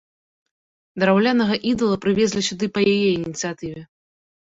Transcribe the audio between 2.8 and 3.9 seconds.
яе ініцыятыве.